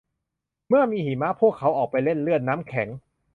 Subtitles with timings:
[0.67, 2.87] เมื่อมีหิมะ พวกเขาออกไปเล่นเลื่อนน้ำแข็ง